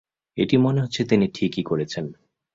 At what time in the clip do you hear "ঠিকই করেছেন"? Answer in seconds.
1.33-2.05